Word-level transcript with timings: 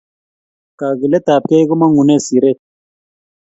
Kakilet 0.79 1.23
tab 1.27 1.43
gei 1.49 1.67
komangune 1.69 2.15
siret 2.25 2.59